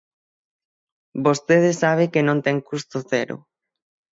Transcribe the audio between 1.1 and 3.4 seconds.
Vostede sabe que non ten custo cero.